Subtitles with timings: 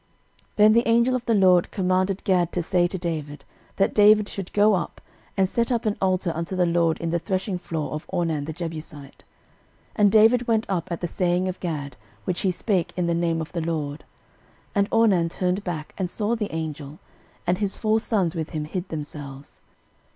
[0.35, 4.27] 13:021:018 Then the angel of the LORD commanded Gad to say to David, that David
[4.27, 4.99] should go up,
[5.37, 9.23] and set up an altar unto the LORD in the threshingfloor of Ornan the Jebusite.
[9.89, 13.13] 13:021:019 And David went up at the saying of Gad, which he spake in the
[13.13, 14.03] name of the LORD.
[14.73, 16.97] 13:021:020 And Ornan turned back, and saw the angel;
[17.45, 19.61] and his four sons with him hid themselves.